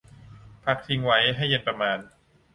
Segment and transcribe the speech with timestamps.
[0.63, 1.97] พักทิ้งไว้ให้เย็นประมาณ